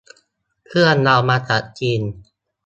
[0.67, 2.01] เครื่องเรามาจากจีน